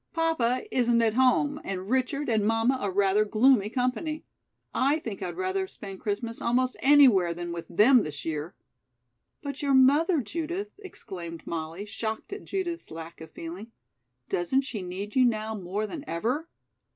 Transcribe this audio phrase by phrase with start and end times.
[0.13, 4.25] Papa isn't at home and Richard and mamma are rather gloomy company.
[4.73, 8.55] I think I'd rather spend Christmas almost anywhere than with them, this year."
[9.43, 13.71] "But your mother, Judith," exclaimed Molly, shocked at Judith's lack of feeling,
[14.27, 16.49] "doesn't she need you now more than ever?"